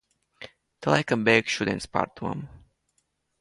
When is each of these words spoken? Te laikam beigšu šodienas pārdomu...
Te 0.85 0.93
laikam 0.93 1.25
beigšu 1.27 1.55
šodienas 1.57 1.87
pārdomu... 1.99 2.51